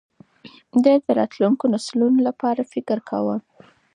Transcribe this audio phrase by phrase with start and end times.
[0.83, 3.35] ده د راتلونکو نسلونو لپاره فکر کاوه.